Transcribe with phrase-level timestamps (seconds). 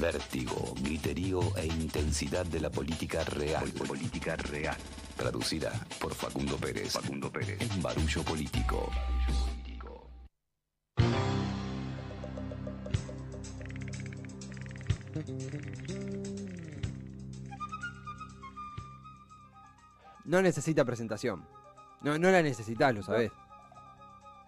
[0.00, 3.68] Vértigo, griterío e intensidad de la política real.
[3.86, 4.76] Política real.
[5.14, 6.92] Traducida por Facundo Pérez.
[6.92, 7.60] Facundo Pérez.
[7.60, 8.90] En Barullo Político.
[20.24, 21.46] No necesita presentación.
[22.00, 23.30] No, no la necesitas, lo sabés.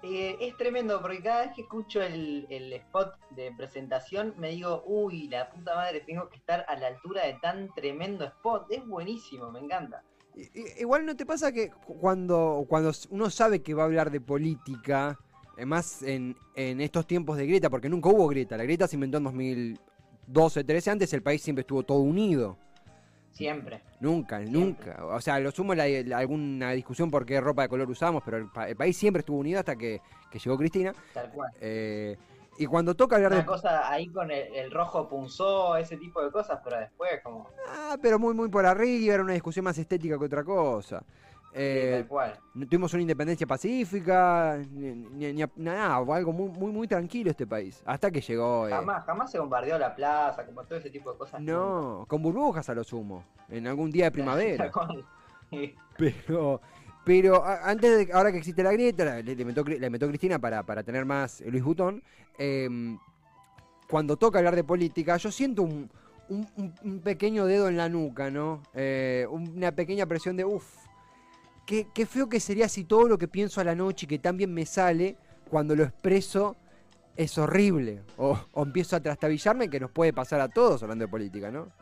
[0.03, 4.82] Eh, es tremendo porque cada vez que escucho el, el spot de presentación me digo,
[4.86, 8.67] uy, la puta madre, tengo que estar a la altura de tan tremendo spot.
[8.71, 10.03] Es buenísimo, me encanta.
[10.79, 14.21] Igual no te pasa que cu- cuando, cuando uno sabe que va a hablar de
[14.21, 15.18] política,
[15.57, 18.96] eh, más en, en estos tiempos de grieta, porque nunca hubo grieta, la grieta se
[18.96, 22.58] inventó en 2012, 13, antes el país siempre estuvo todo unido.
[23.32, 23.82] Siempre.
[24.00, 25.04] Nunca, nunca.
[25.07, 28.36] O sea, lo sumo la, la- alguna discusión por qué ropa de color usamos, pero
[28.36, 30.00] el, pa- el país siempre estuvo unido hasta que,
[30.31, 30.93] que llegó Cristina.
[31.14, 31.50] Tal cual.
[31.61, 32.17] Eh,
[32.58, 33.47] y cuando toca hablar Una de...
[33.47, 37.48] cosa ahí con el, el rojo punzó, ese tipo de cosas, pero después como...
[37.67, 41.03] Ah, pero muy, muy por arriba, era una discusión más estética que otra cosa.
[41.55, 42.41] Eh, tal cual.
[42.69, 47.83] tuvimos una independencia pacífica, ni, ni- ni- nada, algo muy, muy, muy tranquilo este país.
[47.84, 48.67] Hasta que llegó...
[48.69, 51.41] eh, Jamás, jamás se bombardeó la plaza, como todo ese tipo de cosas.
[51.42, 54.70] no, con burbujas a lo sumo, en algún día de primavera.
[55.98, 56.61] Pero,
[57.05, 60.62] pero antes de, ahora que existe la grieta, la- le, Cri- le metió Cristina para,
[60.62, 62.03] para tener más Luis Butón.
[62.39, 62.98] em,
[63.91, 65.91] cuando toca hablar de política, yo siento un,
[66.31, 68.62] un- un- un pequeño dedo en la nuca, ¿no?
[68.72, 70.81] Eh, una pequeña presión de, uff,
[71.95, 74.37] qué, feo que sería si todo lo que pienso a la noche y que tan
[74.37, 75.17] bien me sale,
[75.48, 76.56] cuando lo expreso,
[77.17, 78.03] es horrible.
[78.17, 81.73] O, o empiezo a trastabillarme, que nos puede pasar a todos hablando de política, ¿no?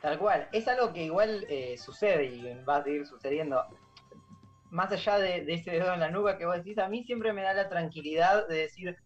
[0.00, 0.48] Tal cual.
[0.52, 3.62] Es algo que igual eh, sucede y va a seguir sucediendo.
[4.70, 7.32] Más allá de, de ese dedo en la nuca que vos decís, a mí siempre
[7.32, 8.96] me da la tranquilidad de decir,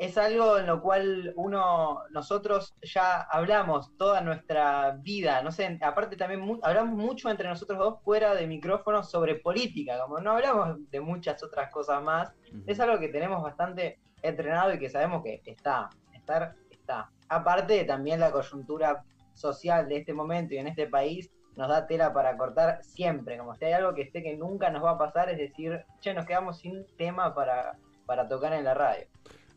[0.00, 6.16] es algo en lo cual uno, nosotros ya hablamos toda nuestra vida, no sé, aparte
[6.16, 10.90] también mu- hablamos mucho entre nosotros dos fuera de micrófono sobre política, como no hablamos
[10.90, 12.32] de muchas otras cosas más,
[12.66, 17.10] es algo que tenemos bastante entrenado y que sabemos que está, estar está.
[17.28, 22.10] Aparte también la coyuntura social de este momento y en este país nos da tela
[22.14, 25.28] para cortar siempre, como si hay algo que esté que nunca nos va a pasar,
[25.28, 29.06] es decir, che, nos quedamos sin tema para, para tocar en la radio.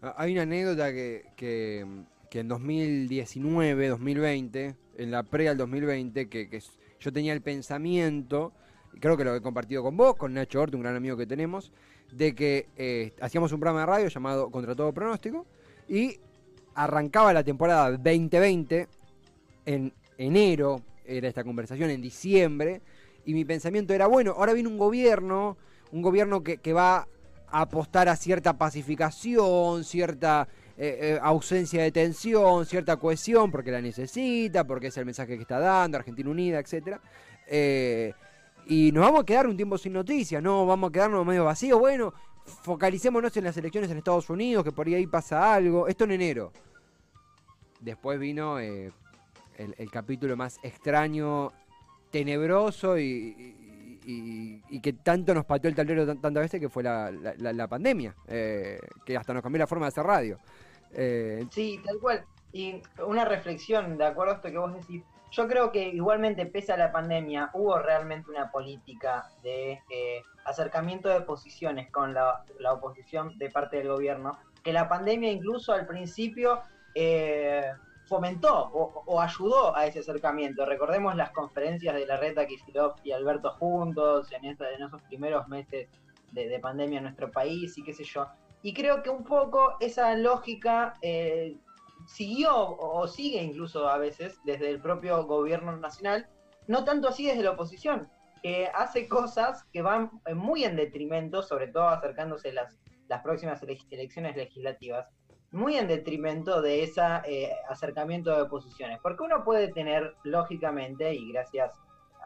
[0.03, 1.85] Ah, Hay una anécdota que, que,
[2.29, 6.61] que en 2019, 2020, en la pre al 2020, que, que
[6.99, 8.51] yo tenía el pensamiento,
[8.99, 11.71] creo que lo he compartido con vos, con Nacho Hort, un gran amigo que tenemos,
[12.11, 15.45] de que eh, hacíamos un programa de radio llamado Contra todo pronóstico,
[15.87, 16.19] y
[16.75, 18.89] arrancaba la temporada 2020
[19.65, 22.81] en enero, era esta conversación, en diciembre,
[23.25, 25.55] y mi pensamiento era, bueno, ahora viene un gobierno,
[25.93, 27.07] un gobierno que, que va
[27.61, 30.47] apostar a cierta pacificación, cierta
[30.77, 35.41] eh, eh, ausencia de tensión, cierta cohesión, porque la necesita, porque es el mensaje que
[35.43, 36.99] está dando, Argentina Unida, etc.
[38.65, 41.79] y nos vamos a quedar un tiempo sin noticias, no vamos a quedarnos medio vacíos,
[41.79, 42.13] bueno,
[42.45, 46.51] focalicémonos en las elecciones en Estados Unidos, que por ahí pasa algo, esto en enero.
[47.79, 48.91] Después vino eh,
[49.57, 51.51] el capítulo más extraño,
[52.13, 53.62] tenebroso y,
[54.05, 57.53] y- y- que tanto nos pateó el tablero tan- tantas veces que fue la- la-
[57.53, 60.39] la pandemia, eh, que hasta nos cambió la forma de hacer radio.
[60.91, 62.23] Eh, Sí, tal cual.
[62.51, 66.71] Y una reflexión, de acuerdo a esto que vos decís, yo creo que igualmente pese
[66.73, 72.73] a la pandemia hubo realmente una política de eh, acercamiento de posiciones con la, la
[72.73, 76.61] oposición de parte del gobierno, que la pandemia incluso al principio
[76.93, 77.63] eh,
[78.07, 80.65] fomentó o, o ayudó a ese acercamiento.
[80.65, 85.47] Recordemos las conferencias de la Reta Kicillof y Alberto juntos en, esa- en esos primeros
[85.47, 85.89] meses
[86.31, 88.27] de, de pandemia en nuestro país y qué sé yo.
[88.61, 91.57] Y creo que un poco esa lógica eh,
[92.07, 96.27] siguió o o sigue incluso a veces desde el propio gobierno nacional,
[96.67, 98.09] no tanto así desde la oposición,
[98.41, 102.77] que hace cosas que van eh, muy en detrimento, sobre todo acercándose las,
[103.07, 105.07] las próximas ele- elecciones legislativas,
[105.53, 107.01] muy en detrimento de ese
[107.69, 108.99] acercamiento de posiciones.
[109.01, 111.71] Porque uno puede tener, lógicamente, y gracias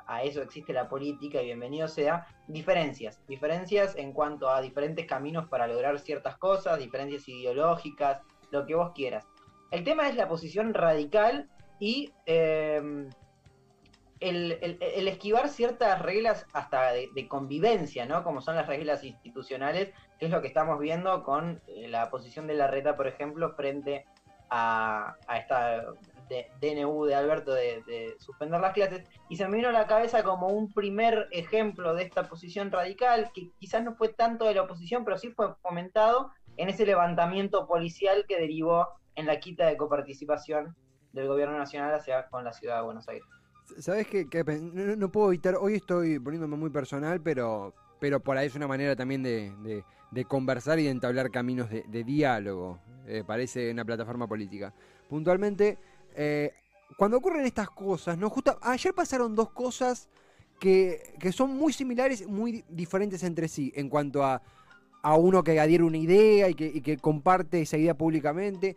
[0.08, 3.22] a eso existe la política y bienvenido sea, diferencias.
[3.28, 8.92] Diferencias en cuanto a diferentes caminos para lograr ciertas cosas, diferencias ideológicas, lo que vos
[8.96, 9.28] quieras.
[9.72, 11.50] El tema es la posición radical
[11.80, 13.10] y eh,
[14.20, 18.24] el, el- esquivar ciertas reglas hasta de, convivencia, ¿no?
[18.24, 22.48] Como son las reglas institucionales, que es lo que estamos viendo con eh, la posición
[22.48, 24.06] de la reta, por ejemplo, frente
[24.50, 25.84] a, esta
[26.30, 29.08] de- DNU de Alberto de, de suspender las clases.
[29.30, 33.32] Y se me vino a la cabeza como un primer ejemplo de esta posición radical,
[33.34, 37.68] que quizás no fue tanto de la oposición, pero sí fue fomentado en ese levantamiento
[37.68, 40.76] policial que derivó en la quita de coparticipación
[41.12, 43.28] del gobierno nacional hacia con la ciudad de Buenos Aires.
[43.80, 44.28] ¿Sabes qué?
[44.98, 48.96] no, puedo evitar, hoy estoy poniéndome muy personal, pero, pero por ahí es una manera
[48.96, 49.84] también de,
[50.28, 54.74] conversar y de entablar caminos de, diálogo, eh, parece una plataforma política.
[55.10, 55.78] Puntualmente,
[56.16, 56.54] eh,
[56.98, 58.30] cuando ocurren estas cosas, ¿no?
[58.30, 60.10] Justo, ayer pasaron dos cosas
[60.60, 64.42] que, que son muy similares, muy diferentes entre sí, en cuanto a,
[65.02, 68.76] a uno que adhiere una idea y que, y que comparte esa idea públicamente.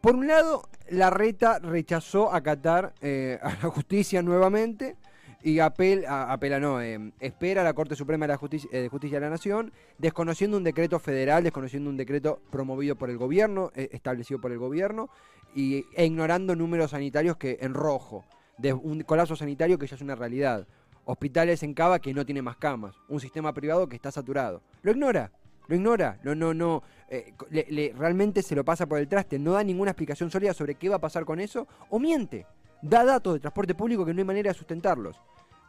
[0.00, 4.96] Por un lado, la reta rechazó acatar eh, a la justicia nuevamente
[5.42, 8.88] y apela, apela no, eh, espera a la Corte Suprema de, la justicia, eh, de
[8.88, 13.70] Justicia de la Nación, desconociendo un decreto federal, desconociendo un decreto promovido por el gobierno,
[13.74, 15.10] establecido por el gobierno,
[15.54, 18.24] y, e ignorando números sanitarios que en rojo,
[18.58, 20.66] de un colapso sanitario que ya es una realidad.
[21.04, 24.62] Hospitales en Cava que no tiene más camas, un sistema privado que está saturado.
[24.82, 25.32] Lo ignora,
[25.68, 29.52] lo ignora, no, no, no, eh, le, realmente se lo pasa por el traste, no
[29.52, 32.46] da ninguna explicación sólida sobre qué va a pasar con eso, o miente,
[32.82, 35.20] da datos de transporte público que no hay manera de sustentarlos.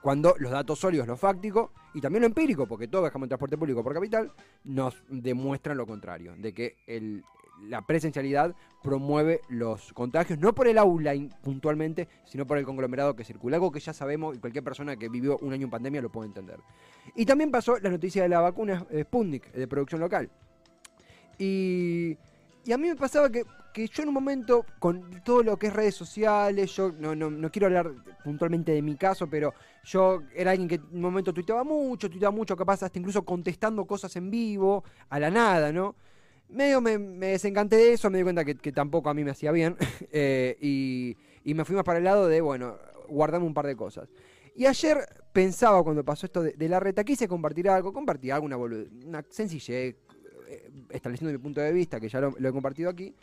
[0.02, 3.58] Cuando los datos sólidos, lo fáctico y también lo empírico, porque todo dejamos en transporte
[3.58, 4.32] público por capital,
[4.64, 7.24] nos demuestran lo contrario, de que el,
[7.62, 13.24] la presencialidad promueve los contagios, no por el aula puntualmente, sino por el conglomerado que
[13.24, 16.10] circula, algo que ya sabemos y cualquier persona que vivió un año en pandemia lo
[16.10, 16.60] puede entender.
[17.16, 20.30] Y también pasó la noticia de la vacuna Sputnik, de producción local.
[21.38, 22.18] Y,
[22.72, 25.96] a mí me pasaba que, yo en un momento, con todo lo que es redes
[25.96, 27.92] sociales, yo no, no, quiero hablar
[28.24, 29.54] puntualmente de mi caso, pero
[29.86, 33.86] yo era alguien que en un momento tuiteaba mucho, tuiteaba mucho, capaz hasta incluso contestando
[33.86, 35.96] cosas en vivo, a la nada, ¿no?
[36.50, 39.76] Medio me, desencanté de eso, me di cuenta que, tampoco a mí me hacía bien
[40.12, 44.08] eh, y, me fui más para el lado de, bueno, guardarme un par de cosas.
[44.56, 44.98] Y ayer
[45.32, 49.96] pensaba cuando pasó esto de, la reta, quise compartir algo, compartir algo, una, sencillez,
[50.48, 53.16] eh, estableciendo mi punto de vista, que ya lo, he compartido aquí.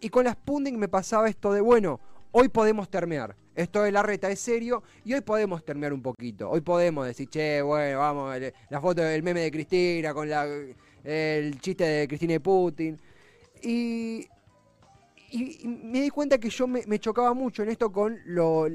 [0.00, 2.00] Y con la Spunding me pasaba esto de, bueno,
[2.32, 3.34] hoy podemos termear.
[3.54, 6.50] Esto de la reta es serio y hoy podemos termear un poquito.
[6.50, 8.36] Hoy podemos decir, che, bueno, vamos,
[8.68, 10.44] la foto del meme de Cristina con la
[11.04, 13.00] el chiste de Cristina y Putin.
[13.62, 14.26] Y,
[15.64, 18.18] me di cuenta que yo me, chocaba mucho en esto con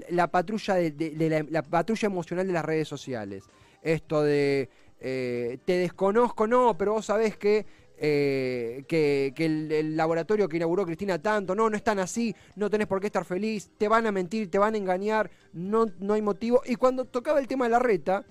[0.09, 3.45] la patrulla de, la, patrulla emocional de las redes sociales.
[3.81, 7.65] Esto de eh, te desconozco, no, pero vos sabés que,
[7.97, 12.99] eh, que, el, laboratorio que inauguró Cristina tanto, no, no están así, no tenés por
[12.99, 16.61] qué estar feliz, te van a mentir, te van a engañar, no, no hay motivo.
[16.65, 18.25] Y cuando tocaba el tema de la reta,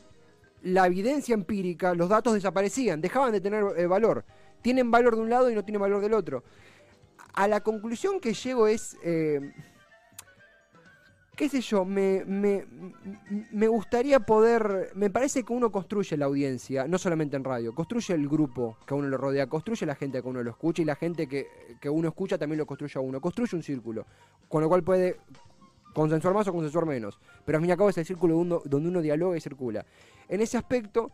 [0.62, 4.24] la evidencia empírica, los datos desaparecían, dejaban de tener eh, valor.
[4.62, 6.42] Tienen valor de un lado y no tienen valor del otro.
[7.34, 9.52] A la conclusión que llego es, eh,
[11.36, 16.98] qué sé yo, me, me, gustaría poder, me parece que uno construye la audiencia, no
[16.98, 20.28] solamente en radio, construye el grupo que a uno lo rodea, construye la gente que
[20.28, 21.46] uno lo escucha y la gente que,
[21.80, 24.04] que uno escucha también lo construye a uno, construye un círculo,
[24.48, 25.20] con lo cual puede
[25.98, 28.88] consensuar más o consensuar menos, pero al fin y al cabo es el círculo donde
[28.88, 29.84] uno dialoga y circula.
[30.28, 31.10] En ese aspecto,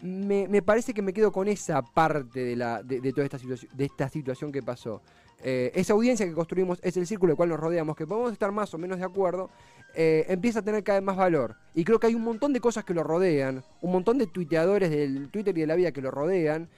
[0.00, 3.84] me, parece que me quedo con esa parte de, la, de, toda esta situación, de
[3.84, 5.02] esta situación que pasó.
[5.44, 8.50] Eh, esa audiencia que construimos es el círculo del cual nos rodeamos, que podemos estar
[8.52, 9.50] más o menos de acuerdo,
[9.94, 11.56] eh, empieza a tener cada vez más valor.
[11.74, 14.88] Y creo que hay un montón de cosas que lo rodean, un montón de tuiteadores
[14.88, 16.70] del Twitter y de la vida que lo rodean,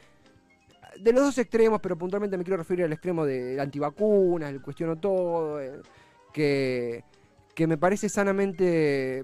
[0.98, 4.96] de los dos extremos, pero puntualmente me quiero referir al extremo de antivacunas, el cuestiono
[4.96, 5.80] todo, eh,
[6.32, 7.04] que,
[7.54, 9.22] que me parece sanamente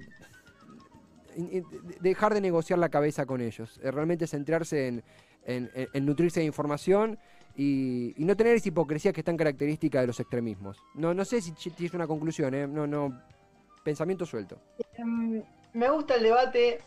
[2.00, 5.02] dejar de negociar la cabeza con ellos, eh, realmente centrarse en,
[5.44, 7.18] en, nutrirse de información
[7.56, 10.82] y, no tener esa hipocresía que es tan característica de los extremismos.
[10.94, 12.66] No, no sé si tienes una conclusión, ¿eh?
[12.66, 13.20] no, no,
[13.84, 14.58] pensamiento suelto.
[14.94, 16.80] Em, me gusta el debate,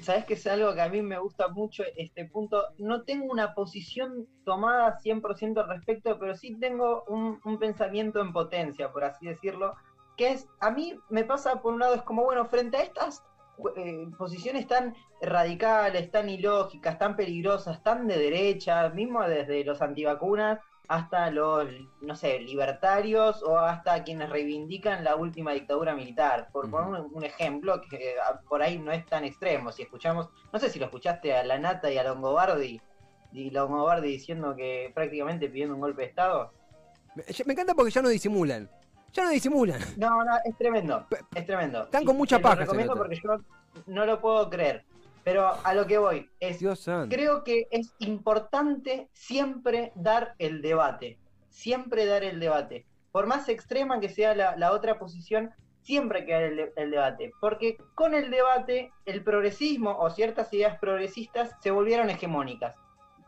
[0.00, 2.62] sabes que es algo que a mí me gusta mucho este punto.
[2.78, 8.32] No tengo una posición tomada 100% al respecto, pero sí tengo un, un pensamiento en
[8.32, 9.74] potencia, por así decirlo
[10.20, 13.24] que es, a mí me pasa por un lado, es como, bueno, frente a estas
[13.74, 20.58] eh, posiciones tan radicales, tan ilógicas, tan peligrosas, tan de derecha, mismo desde los antivacunas
[20.88, 21.68] hasta los,
[22.02, 26.50] no sé, libertarios o hasta quienes reivindican la última dictadura militar.
[26.52, 29.72] Por poner un, ejemplo que ah, por ahí no es tan extremo.
[29.72, 32.78] Si escuchamos, no sé si lo escuchaste a La Nata y a Longobardi,
[33.32, 36.52] y Longobardi diciendo que prácticamente pidiendo un golpe de Estado.
[37.46, 38.68] Me encanta porque ya no disimulan.
[39.12, 39.80] Ya no disimulan.
[39.96, 41.06] No, no, es tremendo.
[41.34, 41.82] Es tremendo.
[41.84, 42.56] Están con mucha paja.
[42.56, 43.38] Lo recomiendo porque yo
[43.86, 44.84] no lo puedo creer.
[45.24, 46.58] Pero a lo que voy es,
[47.08, 51.18] creo que es importante siempre dar el debate.
[51.50, 52.86] Siempre dar el debate.
[53.12, 55.50] Por más extrema que sea la, otra posición,
[55.82, 57.32] siempre hay que dar el, el, debate.
[57.40, 62.74] Porque con el debate, el progresismo o ciertas ideas progresistas se volvieron hegemónicas.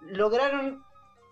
[0.01, 0.83] Lograron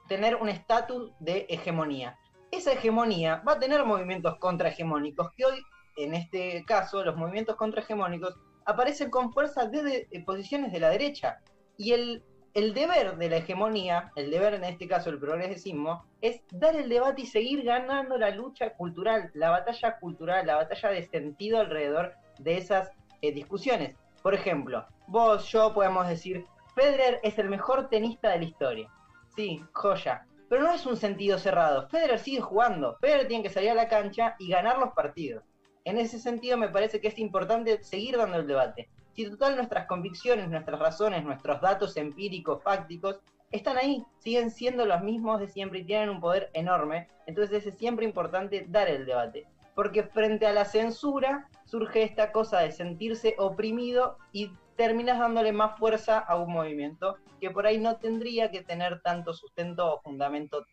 [0.09, 2.19] tener un estatus de hegemonía
[2.51, 5.63] esa hegemonía va a tener movimientos contrahegemónicos, que hoy,
[5.97, 11.41] en este caso, los movimientos contrahegemónicos aparecen con fuerza desde posiciones de la derecha.
[11.77, 12.23] Y el,
[12.55, 16.89] el deber de la hegemonía, el deber en este caso del progresismo, es dar el
[16.89, 22.15] debate y seguir ganando la lucha cultural, la batalla cultural, la batalla de sentido alrededor
[22.39, 22.91] de esas
[23.23, 23.97] eh, discusiones.
[24.23, 28.91] Por ejemplo, vos, yo podemos decir, Federer es el mejor tenista de la historia.
[29.35, 30.27] Sí, joya.
[30.51, 31.89] Pero no es un sentido cerrado.
[31.91, 32.97] Federer sigue jugando.
[33.01, 35.45] Federer tiene que salir a la cancha y ganar los partidos.
[35.85, 38.89] En ese sentido me parece que es importante seguir dando el debate.
[39.15, 43.21] Si total nuestras convicciones, nuestras razones, nuestros datos empíricos, fácticos,
[43.53, 47.79] están ahí, siguen siendo los mismos de siempre y tienen un poder enorme, entonces es
[47.79, 49.47] siempre importante dar el debate.
[49.77, 55.79] Porque frente a la censura surge esta cosa de sentirse oprimido y terminas dándole más
[55.79, 60.67] fuerza a un movimiento que por ahí no tendría que tener tanto sustento o fundamento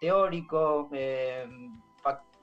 [0.00, 1.46] teórico, eh,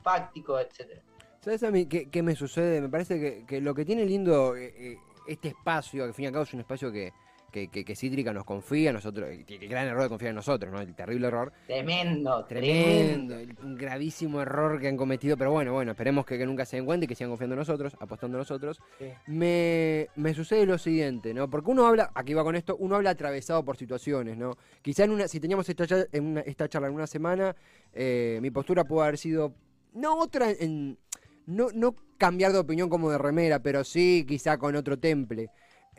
[0.04, 1.02] fáctico, etc.
[1.40, 2.82] ¿Sabes a mí qué, me sucede?
[2.82, 4.98] Me parece que, lo que tiene lindo eh, eh,
[5.28, 7.12] este espacio, que al fin y al cabo es un espacio que,
[7.52, 10.82] que, Cítrica nos confía, nosotros, que, gran error de confiar en nosotros, ¿no?
[10.82, 11.54] El terrible error.
[11.66, 13.36] Tremendo, tremendo.
[13.64, 17.06] Un gravísimo error que han cometido, pero bueno, bueno, esperemos que, nunca se den cuenta
[17.06, 18.80] y que sigan confiando en nosotros, apostando en nosotros.
[19.28, 21.50] Me, sucede lo siguiente, ¿no?
[21.50, 24.58] Porque uno habla, aquí va con esto, uno habla atravesado por situaciones, ¿no?
[24.82, 27.56] Quizá en una, si teníamos esta charla en esta charla en una semana,
[27.94, 29.54] eh, mi postura pudo haber sido,
[29.94, 30.98] no otra en...
[31.46, 35.50] No, no cambiar de opinión como de remera, pero sí quizá con otro temple.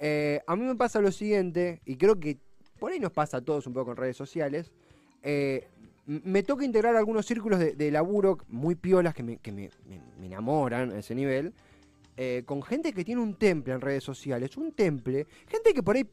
[0.01, 2.39] Eh, a mí me pasa lo siguiente, y creo que
[2.79, 4.71] por ahí nos pasa a todos un poco en redes sociales.
[5.23, 5.67] Eh,
[6.07, 9.39] me toca integrar algunos círculos de, laburo muy piolas que, me,
[10.23, 11.53] enamoran a ese nivel.
[12.17, 15.97] Eh, con gente que tiene un temple en redes sociales, un temple, gente que por
[15.97, 16.09] ahí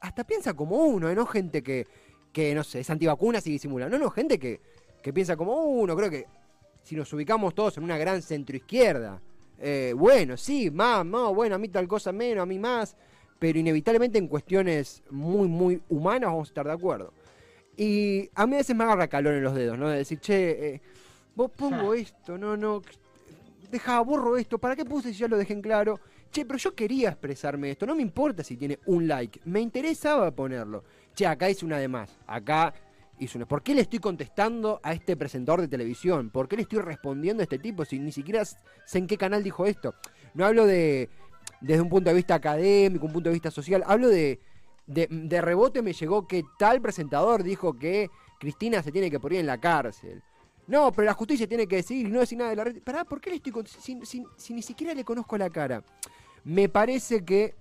[0.00, 1.86] hasta piensa como uno, no gente que,
[2.32, 3.88] que, no sé, es antivacunas y disimula.
[3.88, 4.60] No, no, gente que,
[5.02, 5.94] que piensa como uno.
[5.96, 6.26] Creo que
[6.82, 9.20] si nos ubicamos todos en una gran centroizquierda,
[9.94, 12.96] bueno, sí, más, no, bueno, a mí tal cosa menos, a mí más
[13.38, 17.12] pero inevitablemente en cuestiones muy, muy humanas vamos a estar de acuerdo.
[17.76, 19.88] Y a mí a veces me agarra calor en los dedos, ¿no?
[19.88, 20.80] De decir, che, eh,
[21.34, 22.82] vos pongo esto, no, no,
[23.70, 26.00] deja, borro esto, ¿para qué puse si ya lo dejé en claro?
[26.30, 30.30] Che, pero yo quería expresarme esto, no me importa si tiene un like, me interesaba
[30.30, 30.84] ponerlo.
[31.14, 32.72] Che, acá hice una de más, acá
[33.18, 33.46] hice una.
[33.46, 36.30] ¿Por qué le estoy contestando a este presentador de televisión?
[36.30, 39.42] ¿Por qué le estoy respondiendo a este tipo si ni siquiera sé en qué canal
[39.42, 39.94] dijo esto?
[40.34, 41.08] No hablo de
[41.66, 43.82] desde un punto de vista académico, un punto de vista social.
[43.86, 44.40] Hablo de,
[44.86, 48.08] de, rebote me llegó que tal presentador dijo que
[48.38, 50.22] Cristina se tiene que poner en la cárcel.
[50.68, 52.82] No, pero la justicia tiene que decir y no decir nada de la red.
[52.82, 54.00] Pará, ¿por qué le estoy si,
[54.36, 55.82] si, ni siquiera le conozco la cara?
[56.44, 57.54] Me parece que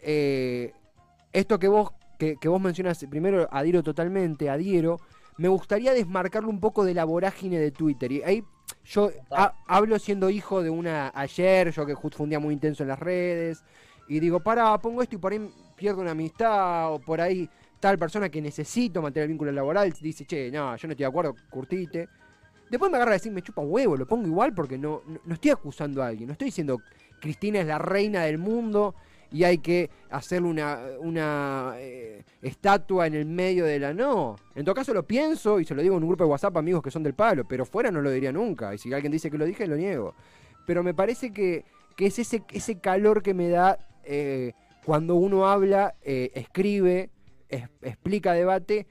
[0.00, 0.72] eh,
[1.32, 5.00] esto que vos, que, vos mencionas, primero adhiero totalmente, adhiero,
[5.38, 8.12] me gustaría desmarcarlo un poco de la vorágine de Twitter.
[8.12, 8.44] Y ahí
[8.84, 9.10] yo
[9.66, 12.98] hablo siendo hijo de una ayer, yo que fue un día muy intenso en las
[12.98, 13.64] redes,
[14.08, 17.48] y digo, para, pongo esto y por ahí pierdo una amistad, o por ahí
[17.80, 21.06] tal persona que necesito mantener el vínculo laboral dice, che, no, yo no estoy de
[21.06, 22.08] acuerdo, curtite.
[22.70, 25.34] Después me agarra a decir, me chupa un huevo, lo pongo igual porque no, no
[25.34, 26.78] estoy acusando a alguien, no estoy diciendo
[27.20, 28.94] Cristina es la reina del mundo
[29.32, 33.94] y hay que hacerle una, una eh, estatua en el medio de la...
[33.94, 36.56] No, en todo caso lo pienso y se lo digo en un grupo de WhatsApp
[36.56, 38.74] amigos que son del palo, pero fuera no lo diría nunca.
[38.74, 40.14] Y si alguien dice que lo dije, lo niego.
[40.66, 41.64] Pero me parece que,
[41.98, 44.52] es ese, ese calor que me da eh,
[44.84, 47.10] cuando uno habla, eh, escribe,
[47.48, 48.86] explica debate,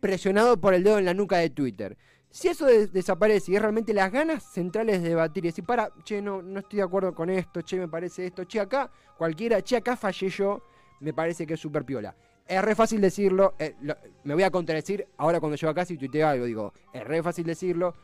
[0.00, 1.96] presionado por el dedo en la nuca de Twitter.
[2.30, 6.22] Si eso desaparece y es realmente las ganas centrales de debatir y decir, para, che,
[6.22, 9.76] no, no estoy de acuerdo con esto, che, me parece esto, che, acá, cualquiera, che,
[9.76, 10.62] acá fallé yo,
[11.00, 12.14] me parece que es súper piola.
[12.46, 13.74] Es re fácil decirlo, eh,
[14.22, 17.44] me voy a contradecir ahora cuando llego acá si tuiteo algo, digo, es re fácil
[17.46, 17.94] decirlo,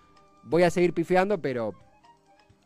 [0.42, 1.74] voy a seguir pifiando, pero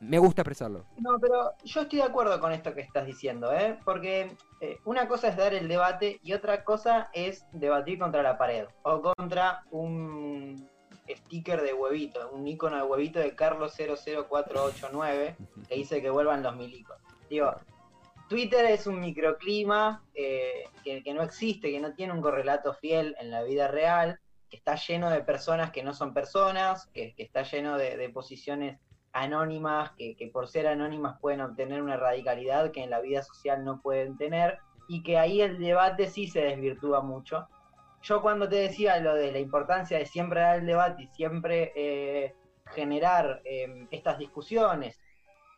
[0.00, 0.86] me gusta expresarlo.
[0.96, 3.78] No, pero yo estoy de acuerdo con esto que estás diciendo, ¿eh?
[3.84, 8.38] Porque eh, una cosa es dar el debate y otra cosa es debatir contra la
[8.38, 10.68] pared o contra un
[11.16, 15.36] sticker de huevito, un icono de huevito de Carlos 00489
[15.68, 16.96] que dice que vuelvan los milicos.
[17.28, 17.54] Digo,
[18.28, 23.30] Twitter es un microclima eh, que, no existe, que no tiene un correlato fiel en
[23.30, 27.76] la vida real, que está lleno de personas que no son personas, que, está lleno
[27.76, 28.78] de, posiciones
[29.12, 33.64] anónimas, que, que, por ser anónimas pueden obtener una radicalidad que en la vida social
[33.64, 37.48] no pueden tener, y que ahí el debate sí se desvirtúa mucho
[38.02, 41.72] yo cuando te decía lo de la importancia de siempre dar el debate y siempre
[41.76, 42.34] eh,
[42.66, 45.00] generar em, estas discusiones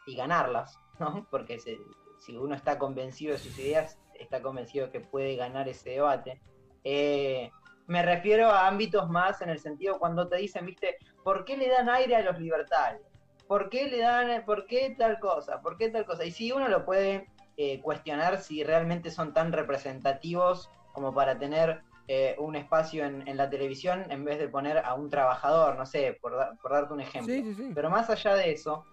[0.06, 1.26] y ganarlas, ¿no?
[1.30, 6.40] Porque si uno está convencido de sus ideas, está convencido que puede ganar ese debate.
[6.84, 7.50] Eh,
[7.86, 11.68] me refiero a ámbitos más en el sentido cuando te dicen, viste, ¿por qué le
[11.68, 13.02] dan aire a los libertarios?
[13.46, 15.60] ¿Por qué le dan, por qué tal cosa?
[15.60, 16.24] ¿Por qué tal cosa?
[16.24, 21.82] Y si uno lo puede eh, cuestionar si realmente son tan representativos como para tener
[22.08, 26.18] eh, un espacio en, la televisión en vez de poner a un trabajador, no sé,
[26.20, 27.34] por, darte un ejemplo.
[27.74, 28.84] Pero más allá de eso,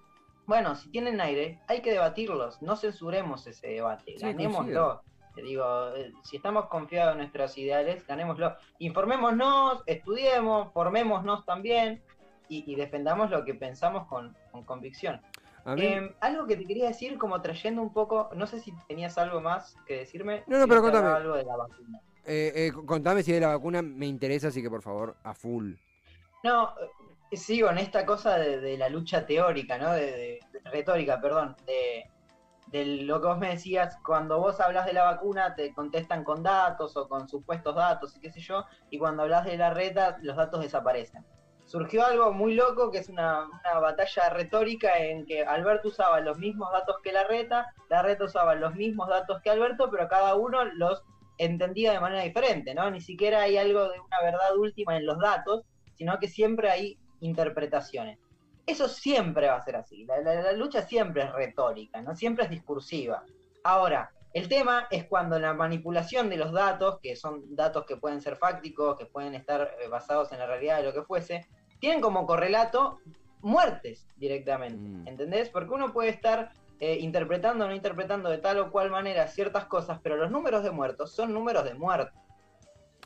[0.45, 5.01] bueno, si tienen aire, hay que debatirlos, no censuremos ese debate, ganémoslo.
[5.35, 8.55] Te digo, eh, si estamos confiados en nuestros ideales, ganémoslo.
[8.79, 12.01] Informémonos, estudiemos, formémonos también
[12.47, 14.35] y, defendamos lo que pensamos con,
[14.65, 15.21] convicción.
[15.65, 19.39] Em, algo que te quería decir, como trayendo un poco, no sé si tenías algo
[19.39, 20.43] más que decirme.
[20.47, 21.09] No, no, pero contame.
[21.09, 22.01] Algo de la vacuna.
[22.25, 25.73] Eh, eh, contame si de la vacuna me interesa, así que por favor, a full.
[26.43, 26.73] No,
[27.31, 29.91] eh, sigo en esta cosa de, la lucha teórica, ¿no?
[29.91, 32.05] De, retórica, perdón, de,
[33.03, 36.95] lo que vos me decías, cuando vos hablas de la vacuna te contestan con datos
[36.97, 40.35] o con supuestos datos y qué sé yo, y cuando hablas de la reta los
[40.35, 41.25] datos desaparecen
[41.69, 43.47] surgió algo muy loco que es una,
[43.79, 48.55] batalla retórica en que Alberto usaba los mismos datos que la reta, la reta usaba
[48.55, 51.03] los mismos datos que Alberto, pero cada uno los
[51.39, 52.91] entendía de manera diferente, ¿no?
[52.91, 55.63] Ni siquiera hay algo de una verdad última en los datos,
[55.95, 58.19] sino que siempre hay interpretaciones.
[58.67, 62.15] Eso siempre va a ser así, la, la lucha siempre es retórica, ¿no?
[62.15, 63.23] Siempre es discursiva.
[63.63, 68.21] Ahora, el tema es cuando la manipulación de los datos, que son datos que pueden
[68.21, 71.47] ser fácticos, que pueden estar eh, basados en la realidad de lo que fuese,
[71.79, 72.99] tienen como correlato
[73.41, 75.07] muertes directamente, mm.
[75.07, 75.49] ¿entendés?
[75.49, 79.65] Porque uno puede estar eh, interpretando o no interpretando de tal o cual manera ciertas
[79.65, 82.17] cosas, pero los números de muertos son números de muerte.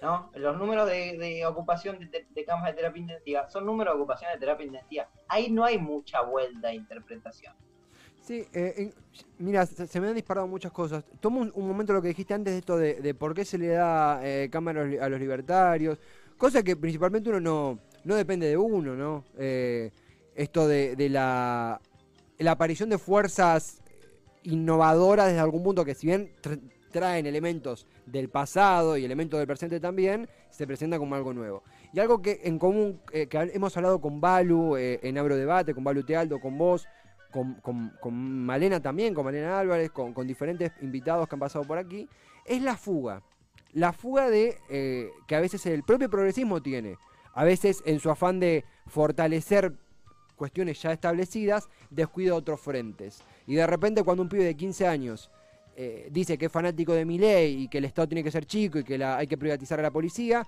[0.02, 0.30] ¿no?
[0.36, 4.66] Los números de, ocupación de, camas de terapia intensiva son números de ocupación de terapia
[4.66, 5.10] intensiva.
[5.28, 7.54] Ahí no hay mucha vuelta a interpretación.
[8.22, 8.94] Sí, eh,
[9.38, 11.04] mira, se, me han disparado muchas cosas.
[11.20, 14.20] Tomo un, momento lo que dijiste antes de esto de, por qué se le da
[14.24, 15.98] eh, cámara a los libertarios,
[16.38, 19.24] cosa que principalmente uno no, no depende de uno, ¿no?
[19.38, 19.92] Eh,
[20.36, 21.80] esto de, la,
[22.44, 23.82] la, aparición de fuerzas
[24.44, 26.32] innovadoras desde algún punto que si bien
[26.92, 31.64] traen elementos del pasado y elementos del presente también, se presenta como algo nuevo.
[31.92, 35.74] Y algo que en común, eh, que hemos hablado con Balu eh, en Abro Debate,
[35.74, 36.88] con Balu Tealdo, con vos,
[37.32, 37.56] con,
[38.00, 42.08] con, Malena también, con Malena Álvarez, con, con, diferentes invitados que han pasado por aquí,
[42.46, 43.24] es la fuga.
[43.72, 44.60] La fuga de
[45.26, 46.98] que a veces el propio progresismo tiene
[47.34, 49.74] a veces en su afán de fortalecer
[50.36, 53.22] cuestiones ya establecidas, descuida otros frentes.
[53.48, 55.30] Y de repente cuando un pibe de 15 años
[55.76, 58.46] eh, dice que es fanático de mi ley y que el Estado tiene que ser
[58.46, 60.48] chico y que hay que privatizar a la policía,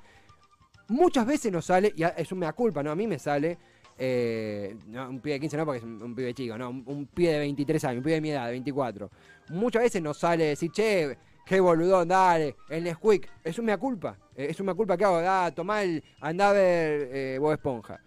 [0.88, 2.92] muchas veces nos sale, y es un mea culpa, ¿no?
[2.92, 3.58] A mí me sale,
[3.98, 7.34] eh, un pibe de 15 no porque es un, pibe chico, no, un, un, pibe
[7.34, 9.10] de 23 años, un pibe de mi edad, de 24.
[9.50, 14.48] Muchas veces nos sale decir, che, qué boludón, dale, el Nesquik, es una culpa, eh,
[14.50, 18.02] es una culpa que hago, da, tomá el, andá a ver eh, Esponja.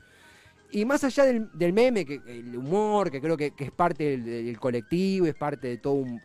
[0.70, 5.26] Y más allá del, meme, que el humor, que creo que, es parte del, colectivo,
[5.26, 6.20] es parte de todo un,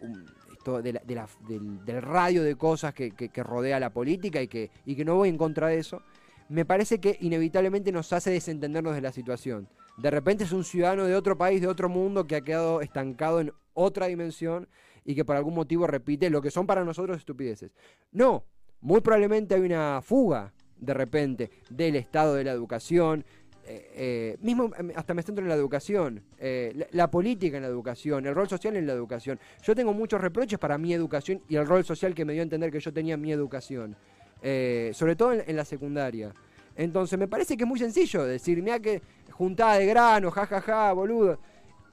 [0.82, 5.38] del, radio de cosas que, rodea la política y que, y que no voy en
[5.38, 6.02] contra de eso,
[6.50, 9.70] me parece que inevitablemente nos hace desentendernos de la situación.
[9.98, 13.40] De repente es un ciudadano de otro país, de otro mundo, que ha quedado estancado
[13.40, 14.68] en otra dimensión
[15.06, 17.72] y que por algún motivo repite lo que son para nosotros estupideces.
[18.12, 18.46] No,
[18.82, 23.26] muy probablemente hay una fuga de repente del estado de la educación,
[23.66, 27.70] eh, eh, mismo em, hasta me centro en la educación, eh, la, política en la
[27.70, 29.40] educación, el rol social en la educación.
[29.62, 32.44] Yo tengo muchos reproches para mi educación y el rol social que me dio a
[32.44, 33.96] entender que yo tenía mi educación,
[34.42, 36.34] sobre todo en, la secundaria.
[36.76, 40.88] Entonces me parece que es muy sencillo decir, mira que juntada de grano, jajaja, ja,
[40.88, 41.40] ja, boludo.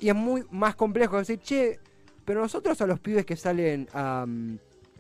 [0.01, 1.79] Y es muy más complejo decir, che,
[2.25, 3.89] pero nosotros a los pibes que salen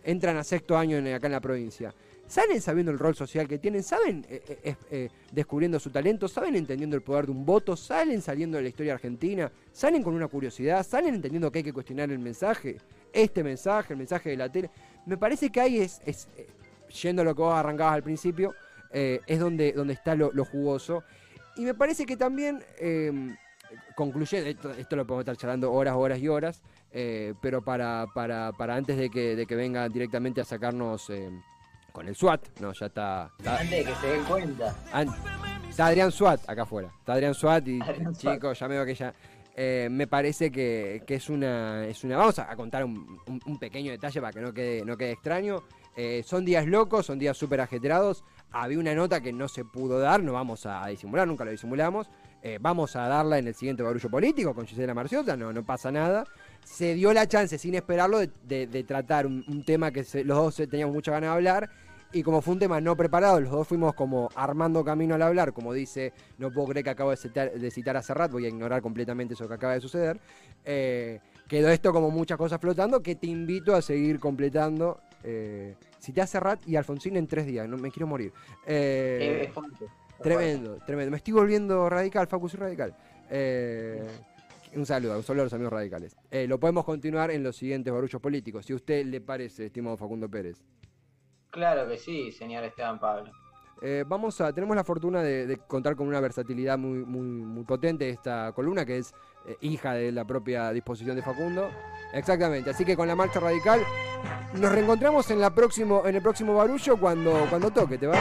[0.04, 1.92] entran a sexto año acá en la provincia,
[2.30, 6.54] salen sabiendo el rol social que tienen, saben eh, eh, eh, descubriendo su talento, saben
[6.54, 10.28] entendiendo el poder de un voto, salen saliendo de la historia argentina, salen con una
[10.28, 12.78] curiosidad, salen entendiendo que hay que cuestionar el mensaje,
[13.12, 14.70] este mensaje, el mensaje de la tele.
[15.06, 16.00] Me parece que ahí es,
[17.02, 18.54] yendo a lo que vos arrancabas al principio,
[18.92, 21.02] es donde, donde está lo, jugoso.
[21.56, 22.62] Y me parece que también,
[23.96, 26.62] concluye, esto, esto lo podemos estar charlando horas, horas y horas,
[26.92, 31.30] pero para, para, para, antes de que, de que venga directamente a sacarnos eh,
[31.90, 33.30] con el SWAT, no, ya está.
[33.44, 34.74] antes de que se den cuenta.
[35.68, 36.90] está Adrián SWAT acá afuera.
[36.98, 37.80] Está Adrián SWAT y
[38.16, 39.14] chicos, ya me veo que ya.
[39.56, 43.90] Eh, me parece que, que, es una es una vamos a, contar un, un, pequeño
[43.90, 45.64] detalle para que no quede no quede extraño
[46.24, 50.22] son días locos son días súper ajetreados había una nota que no se pudo dar
[50.22, 52.08] no vamos a disimular nunca lo disimulamos
[52.60, 56.24] vamos a darla en el siguiente barullo político con Gisela Marciota no no pasa nada
[56.64, 61.10] se dio la chance, sin esperarlo, de, tratar un, tema que los dos teníamos mucha
[61.10, 61.70] ganas de hablar
[62.12, 65.52] Y como fue un tema no preparado, los dos fuimos como armando camino al hablar,
[65.52, 68.48] como dice, no puedo creer que acabo de citar, de citar a Serrat, voy a
[68.48, 70.18] ignorar completamente eso que acaba de suceder.
[70.64, 75.00] Eh, quedó esto como muchas cosas flotando que te invito a seguir completando.
[75.22, 78.32] Eh, cité a Serrat y Alfonsín en tres días, no me quiero morir.
[78.66, 79.52] Eh.
[80.22, 81.10] Tremendo, tremendo.
[81.10, 82.94] Me estoy volviendo radical, Facu, soy radical.
[83.30, 84.06] Eh,
[84.74, 86.16] un saludo, a los amigos radicales.
[86.30, 89.96] Eh, lo podemos continuar en los siguientes barullos políticos, si a usted le parece, estimado
[89.96, 90.62] Facundo Pérez.
[91.50, 93.32] Claro que sí, señor Esteban Pablo.
[93.82, 97.64] Eh, vamos a, tenemos la fortuna de, de contar con una versatilidad muy, muy, muy
[97.64, 99.14] potente de esta columna, que es
[99.46, 101.70] eh, hija de la propia disposición de Facundo.
[102.12, 103.80] Exactamente, así que con la marcha radical
[104.54, 108.18] nos reencontramos en, la próximo, en el próximo barullo cuando, cuando toque, ¿te va?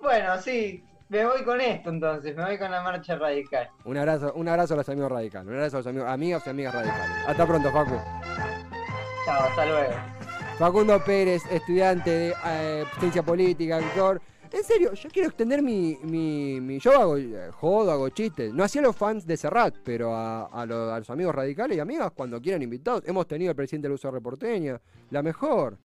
[0.00, 3.68] Bueno, sí, me voy con esto entonces, me voy con la marcha radical.
[3.84, 6.50] Un abrazo, un abrazo a los amigos radicales, un abrazo a los amigos, amigas y
[6.50, 7.16] amigas radicales.
[7.26, 7.94] Hasta pronto, Facu.
[9.26, 9.92] Chao, hasta luego.
[10.58, 14.20] Facundo Pérez, estudiante de eh, ciencia política, actor.
[14.52, 15.96] En serio, yo quiero extender mi.
[16.02, 18.52] mi, mi- yo hago eh, jodo, hago chistes.
[18.52, 21.80] No hacía los fans de Serrat, pero a, a lo- a los amigos radicales y
[21.80, 23.02] amigas, cuando quieran invitados.
[23.06, 25.78] Hemos tenido al presidente de la USR porteña, la mejor.